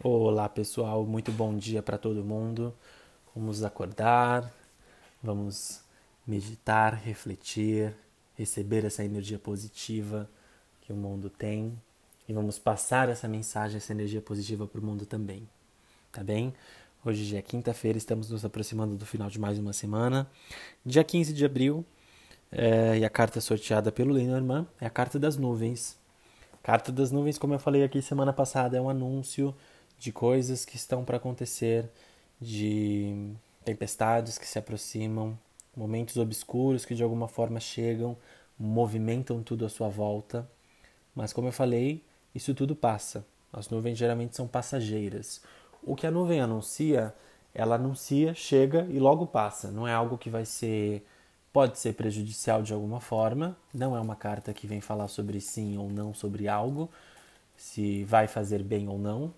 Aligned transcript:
Olá 0.00 0.48
pessoal, 0.48 1.04
muito 1.04 1.32
bom 1.32 1.56
dia 1.56 1.82
para 1.82 1.98
todo 1.98 2.22
mundo. 2.22 2.72
Vamos 3.34 3.64
acordar, 3.64 4.48
vamos 5.20 5.80
meditar, 6.24 6.94
refletir, 6.94 7.92
receber 8.36 8.84
essa 8.84 9.04
energia 9.04 9.40
positiva 9.40 10.30
que 10.82 10.92
o 10.92 10.96
mundo 10.96 11.28
tem 11.28 11.72
e 12.28 12.32
vamos 12.32 12.60
passar 12.60 13.08
essa 13.08 13.26
mensagem, 13.26 13.78
essa 13.78 13.90
energia 13.90 14.22
positiva 14.22 14.68
para 14.68 14.80
o 14.80 14.84
mundo 14.84 15.04
também. 15.04 15.48
Tá 16.12 16.22
bem? 16.22 16.54
Hoje 17.04 17.36
é 17.36 17.42
quinta-feira, 17.42 17.98
estamos 17.98 18.30
nos 18.30 18.44
aproximando 18.44 18.94
do 18.94 19.04
final 19.04 19.28
de 19.28 19.40
mais 19.40 19.58
uma 19.58 19.72
semana. 19.72 20.30
Dia 20.86 21.02
15 21.02 21.32
de 21.32 21.44
abril, 21.44 21.84
é, 22.52 22.98
e 22.98 23.04
a 23.04 23.10
carta 23.10 23.40
sorteada 23.40 23.90
pelo 23.90 24.14
Lenormand 24.14 24.68
é 24.80 24.86
a 24.86 24.90
carta 24.90 25.18
das 25.18 25.36
nuvens. 25.36 25.98
Carta 26.62 26.92
das 26.92 27.10
nuvens, 27.10 27.36
como 27.36 27.54
eu 27.54 27.58
falei 27.58 27.82
aqui 27.82 28.00
semana 28.00 28.32
passada, 28.32 28.76
é 28.76 28.80
um 28.80 28.88
anúncio 28.88 29.52
de 29.98 30.12
coisas 30.12 30.64
que 30.64 30.76
estão 30.76 31.04
para 31.04 31.16
acontecer, 31.16 31.90
de 32.40 33.32
tempestades 33.64 34.38
que 34.38 34.46
se 34.46 34.58
aproximam, 34.58 35.38
momentos 35.76 36.16
obscuros 36.16 36.84
que 36.84 36.94
de 36.94 37.02
alguma 37.02 37.28
forma 37.28 37.60
chegam, 37.60 38.16
movimentam 38.58 39.42
tudo 39.42 39.66
à 39.66 39.68
sua 39.68 39.88
volta. 39.88 40.48
Mas 41.14 41.32
como 41.32 41.48
eu 41.48 41.52
falei, 41.52 42.02
isso 42.34 42.54
tudo 42.54 42.74
passa. 42.74 43.26
As 43.52 43.68
nuvens 43.68 43.98
geralmente 43.98 44.36
são 44.36 44.46
passageiras. 44.46 45.40
O 45.82 45.96
que 45.96 46.06
a 46.06 46.10
nuvem 46.10 46.40
anuncia, 46.40 47.14
ela 47.54 47.76
anuncia, 47.76 48.34
chega 48.34 48.86
e 48.90 48.98
logo 48.98 49.26
passa. 49.26 49.70
Não 49.70 49.86
é 49.86 49.92
algo 49.92 50.18
que 50.18 50.30
vai 50.30 50.44
ser 50.44 51.04
pode 51.52 51.78
ser 51.78 51.94
prejudicial 51.94 52.62
de 52.62 52.72
alguma 52.72 53.00
forma. 53.00 53.56
Não 53.74 53.96
é 53.96 54.00
uma 54.00 54.14
carta 54.14 54.52
que 54.52 54.66
vem 54.66 54.80
falar 54.80 55.08
sobre 55.08 55.40
sim 55.40 55.76
ou 55.76 55.88
não 55.88 56.14
sobre 56.14 56.46
algo, 56.46 56.90
se 57.56 58.04
vai 58.04 58.28
fazer 58.28 58.62
bem 58.62 58.88
ou 58.88 58.98
não. 58.98 59.32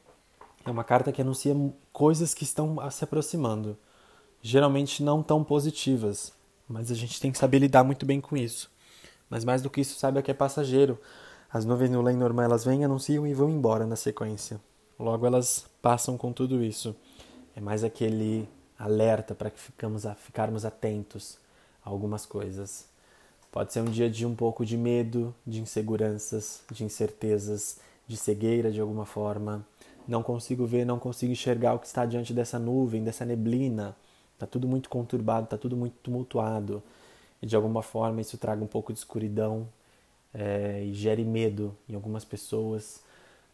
É 0.65 0.71
uma 0.71 0.85
carta 0.85 1.11
que 1.11 1.23
anuncia 1.23 1.55
coisas 1.93 2.35
que 2.35 2.45
estão 2.45 2.79
se 2.91 3.03
aproximando. 3.03 3.77
Geralmente 4.43 5.03
não 5.03 5.23
tão 5.23 5.43
positivas, 5.43 6.33
mas 6.69 6.91
a 6.91 6.95
gente 6.95 7.21
tem 7.21 7.33
que 7.33 7.39
saber 7.39 7.59
lidar 7.59 7.83
muito 7.83 8.05
bem 8.05 8.21
com 8.21 8.37
isso. 8.37 8.71
Mas 9.29 9.45
mais 9.45 9.63
do 9.63 9.71
que 9.71 9.81
isso, 9.81 9.99
saiba 9.99 10.23
que 10.23 10.31
é 10.31 10.35
passageiro. 10.35 10.99
As 11.53 11.65
nuvens 11.65 11.91
no 11.91 12.03
Lenormand 12.03 12.45
elas 12.45 12.65
vêm, 12.65 12.85
anunciam 12.85 13.27
e 13.27 13.33
vão 13.33 13.49
embora 13.49 13.87
na 13.87 13.97
sequência. 13.97 14.61
Logo 14.99 15.27
elas 15.27 15.65
passam 15.81 16.19
com 16.19 16.33
tudo 16.33 16.63
isso. 16.63 16.95
É 17.57 17.61
mais 17.61 17.83
aquele 17.83 18.49
alerta 18.79 19.35
para 19.35 19.51
que 19.51 19.59
ficamos 19.59 20.05
a, 20.05 20.15
ficarmos 20.15 20.65
atentos 20.65 21.39
a 21.85 21.89
algumas 21.91 22.27
coisas. 22.27 22.87
Pode 23.51 23.73
ser 23.73 23.81
um 23.81 23.91
dia 23.91 24.09
de 24.09 24.25
um 24.27 24.35
pouco 24.35 24.65
de 24.65 24.77
medo, 24.77 25.35
de 25.47 25.61
inseguranças, 25.61 26.63
de 26.71 26.85
incertezas, 26.85 27.79
de 28.07 28.17
cegueira 28.17 28.71
de 28.71 28.81
alguma 28.81 29.07
forma 29.07 29.67
não 30.11 30.23
consigo 30.23 30.67
ver, 30.67 30.85
não 30.85 30.99
consigo 30.99 31.33
enxergar 31.33 31.75
o 31.75 31.79
que 31.79 31.87
está 31.87 32.05
diante 32.05 32.35
dessa 32.35 32.59
nuvem, 32.59 33.05
dessa 33.05 33.25
neblina. 33.25 33.97
Está 34.35 34.47
tudo 34.47 34.67
muito 34.67 34.89
conturbado, 34.89 35.45
está 35.45 35.57
tudo 35.57 35.77
muito 35.77 35.95
tumultuado. 36.03 36.83
E 37.41 37.47
de 37.47 37.55
alguma 37.55 37.83
forma 37.83 38.21
isso 38.21 38.37
traga 38.37 38.63
um 38.63 38.67
pouco 38.67 38.93
de 38.93 38.99
escuridão 38.99 39.69
é, 40.35 40.85
e 40.85 40.93
gere 40.95 41.25
medo 41.25 41.77
em 41.89 41.95
algumas 41.95 42.25
pessoas, 42.25 43.03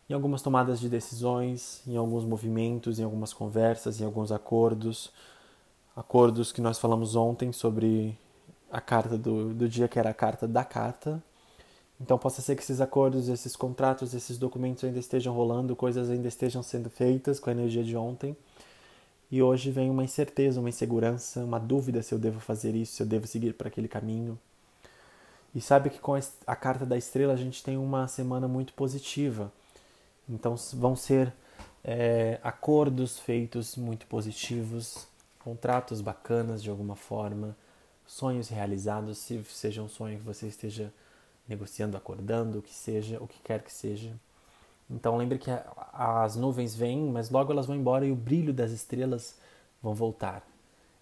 em 0.08 0.14
algumas 0.14 0.42
tomadas 0.42 0.80
de 0.80 0.88
decisões, 0.88 1.82
em 1.86 1.96
alguns 1.96 2.24
movimentos, 2.24 2.98
em 2.98 3.04
algumas 3.04 3.32
conversas, 3.32 4.00
em 4.00 4.04
alguns 4.04 4.32
acordos. 4.32 5.12
Acordos 5.94 6.52
que 6.52 6.60
nós 6.60 6.78
falamos 6.78 7.16
ontem 7.16 7.52
sobre 7.52 8.16
a 8.70 8.80
carta 8.80 9.16
do, 9.16 9.52
do 9.54 9.68
dia, 9.68 9.88
que 9.88 9.98
era 9.98 10.10
a 10.10 10.14
carta 10.14 10.46
da 10.48 10.64
carta, 10.64 11.22
então 12.00 12.18
possa 12.18 12.42
ser 12.42 12.54
que 12.56 12.62
esses 12.62 12.80
acordos, 12.80 13.28
esses 13.28 13.56
contratos, 13.56 14.12
esses 14.12 14.36
documentos 14.36 14.84
ainda 14.84 14.98
estejam 14.98 15.34
rolando, 15.34 15.74
coisas 15.74 16.10
ainda 16.10 16.28
estejam 16.28 16.62
sendo 16.62 16.90
feitas 16.90 17.40
com 17.40 17.48
a 17.48 17.52
energia 17.52 17.82
de 17.82 17.96
ontem. 17.96 18.36
E 19.30 19.42
hoje 19.42 19.70
vem 19.70 19.90
uma 19.90 20.04
incerteza, 20.04 20.60
uma 20.60 20.68
insegurança, 20.68 21.42
uma 21.42 21.58
dúvida 21.58 22.02
se 22.02 22.14
eu 22.14 22.18
devo 22.18 22.38
fazer 22.38 22.74
isso, 22.76 22.96
se 22.96 23.02
eu 23.02 23.06
devo 23.06 23.26
seguir 23.26 23.54
para 23.54 23.68
aquele 23.68 23.88
caminho. 23.88 24.38
E 25.54 25.60
sabe 25.60 25.88
que 25.88 25.98
com 25.98 26.14
a 26.46 26.56
carta 26.56 26.84
da 26.84 26.98
estrela 26.98 27.32
a 27.32 27.36
gente 27.36 27.64
tem 27.64 27.76
uma 27.78 28.06
semana 28.08 28.46
muito 28.46 28.74
positiva. 28.74 29.50
Então 30.28 30.54
vão 30.74 30.94
ser 30.94 31.32
é, 31.82 32.38
acordos 32.42 33.18
feitos 33.18 33.74
muito 33.74 34.06
positivos, 34.06 35.08
contratos 35.42 36.00
bacanas 36.00 36.62
de 36.62 36.68
alguma 36.68 36.94
forma, 36.94 37.56
sonhos 38.06 38.48
realizados, 38.48 39.18
se 39.18 39.42
seja 39.44 39.82
um 39.82 39.88
sonho 39.88 40.18
que 40.18 40.24
você 40.24 40.46
esteja 40.46 40.92
negociando, 41.48 41.96
acordando, 41.96 42.58
o 42.58 42.62
que 42.62 42.74
seja, 42.74 43.18
o 43.22 43.26
que 43.26 43.38
quer 43.40 43.62
que 43.62 43.72
seja. 43.72 44.12
Então 44.90 45.16
lembre 45.16 45.38
que 45.38 45.50
as 45.92 46.36
nuvens 46.36 46.74
vêm, 46.74 47.10
mas 47.10 47.30
logo 47.30 47.52
elas 47.52 47.66
vão 47.66 47.76
embora 47.76 48.06
e 48.06 48.12
o 48.12 48.16
brilho 48.16 48.52
das 48.52 48.70
estrelas 48.70 49.36
vão 49.82 49.94
voltar. 49.94 50.46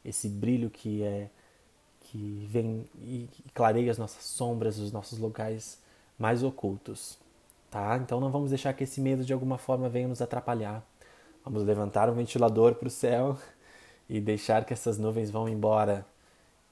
Esse 0.04 0.28
brilho 0.28 0.70
que 0.70 1.02
é 1.02 1.28
que 2.00 2.46
vem 2.50 2.84
e 2.98 3.28
clareia 3.54 3.90
as 3.90 3.98
nossas 3.98 4.24
sombras, 4.24 4.78
os 4.78 4.92
nossos 4.92 5.18
locais 5.18 5.78
mais 6.18 6.42
ocultos, 6.42 7.18
tá? 7.70 7.96
Então 7.96 8.20
não 8.20 8.30
vamos 8.30 8.50
deixar 8.50 8.72
que 8.74 8.84
esse 8.84 9.00
medo 9.00 9.24
de 9.24 9.32
alguma 9.32 9.58
forma 9.58 9.88
venha 9.88 10.08
nos 10.08 10.22
atrapalhar. 10.22 10.82
Vamos 11.44 11.62
levantar 11.64 12.08
um 12.08 12.14
ventilador 12.14 12.74
para 12.74 12.88
o 12.88 12.90
céu 12.90 13.38
e 14.08 14.20
deixar 14.20 14.64
que 14.64 14.72
essas 14.72 14.98
nuvens 14.98 15.30
vão 15.30 15.48
embora 15.48 16.06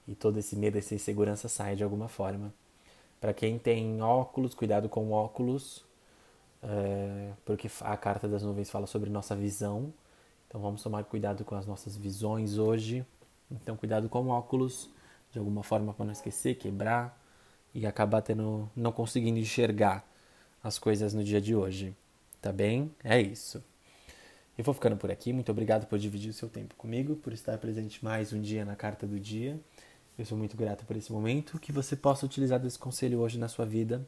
e 0.07 0.15
todo 0.15 0.39
esse 0.39 0.57
medo, 0.57 0.79
essa 0.79 0.95
insegurança 0.95 1.49
saia 1.49 1.77
de 1.77 1.85
alguma 1.85 2.09
forma. 2.09 2.53
Para 3.23 3.33
quem 3.33 3.57
tem 3.57 4.03
óculos, 4.03 4.53
cuidado 4.53 4.89
com 4.89 5.13
óculos, 5.13 5.85
é, 6.61 7.31
porque 7.45 7.71
a 7.83 7.97
carta 7.97 8.27
das 8.27 8.43
nuvens 8.43 8.69
fala 8.69 8.85
sobre 8.85 9.09
nossa 9.09 9.37
visão. 9.37 9.95
Então 10.49 10.61
vamos 10.61 10.83
tomar 10.83 11.05
cuidado 11.05 11.45
com 11.45 11.55
as 11.55 11.65
nossas 11.65 11.97
visões 11.97 12.59
hoje. 12.59 13.07
Então 13.49 13.77
cuidado 13.77 14.09
com 14.09 14.27
óculos, 14.27 14.91
de 15.31 15.39
alguma 15.39 15.63
forma 15.63 15.95
para 15.95 16.05
não 16.05 16.11
esquecer, 16.11 16.57
quebrar 16.57 17.17
e 17.73 17.87
acabar 17.87 18.23
tendo, 18.23 18.69
não 18.75 18.91
conseguindo 18.91 19.39
enxergar 19.39 20.05
as 20.61 20.77
coisas 20.77 21.15
no 21.15 21.23
dia 21.23 21.41
de 21.41 21.55
hoje. 21.55 21.95
Tá 22.41 22.51
bem? 22.51 22.93
É 23.05 23.21
isso. 23.21 23.63
Eu 24.59 24.65
vou 24.65 24.75
ficando 24.75 24.97
por 24.97 25.13
aqui. 25.13 25.33
Muito 25.33 25.53
obrigado 25.53 25.87
por 25.87 25.97
dividir 25.97 26.31
o 26.31 26.35
seu 26.35 26.49
tempo 26.49 26.75
comigo, 26.75 27.15
por 27.15 27.33
estar 27.33 27.57
presente 27.59 28.05
mais 28.05 28.33
um 28.33 28.41
dia 28.41 28.65
na 28.65 28.75
carta 28.75 29.07
do 29.07 29.21
dia. 29.21 29.61
Eu 30.19 30.27
sou 30.27 30.37
muito 30.37 30.57
grato 30.59 30.85
por 30.85 30.95
esse 30.95 31.11
momento, 31.11 31.59
que 31.59 31.73
você 31.73 31.97
possa 31.97 32.27
utilizar 32.27 32.61
desse 32.61 32.79
conselho 32.79 33.21
hoje 33.21 33.39
na 33.39 33.49
sua 33.49 33.65
vida, 33.65 34.07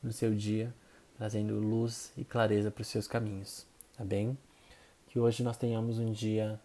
no 0.00 0.12
seu 0.12 0.32
dia, 0.32 0.72
trazendo 1.18 1.58
luz 1.58 2.12
e 2.16 2.24
clareza 2.24 2.70
para 2.70 2.82
os 2.82 2.86
seus 2.86 3.08
caminhos, 3.08 3.66
tá 3.96 4.04
bem? 4.04 4.38
Que 5.08 5.18
hoje 5.18 5.42
nós 5.42 5.56
tenhamos 5.56 5.98
um 5.98 6.12
dia 6.12 6.58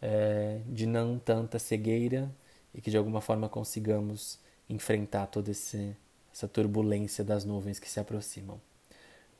é, 0.00 0.60
de 0.66 0.86
não 0.86 1.18
tanta 1.18 1.58
cegueira 1.58 2.30
e 2.72 2.80
que 2.80 2.92
de 2.92 2.96
alguma 2.96 3.20
forma 3.20 3.48
consigamos 3.48 4.38
enfrentar 4.70 5.26
toda 5.26 5.50
essa 5.50 6.48
turbulência 6.52 7.24
das 7.24 7.44
nuvens 7.44 7.80
que 7.80 7.90
se 7.90 7.98
aproximam. 7.98 8.60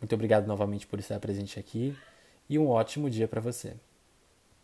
Muito 0.01 0.13
obrigado 0.13 0.47
novamente 0.49 0.89
por 0.89 0.99
estar 0.99 1.21
presente 1.21 1.59
aqui 1.59 1.97
e 2.49 2.59
um 2.59 2.69
ótimo 2.69 3.09
dia 3.09 3.29
para 3.29 3.41
você. 3.41 3.77